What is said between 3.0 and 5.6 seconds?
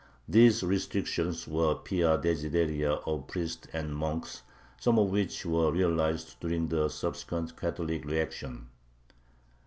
of priests and monks, some of which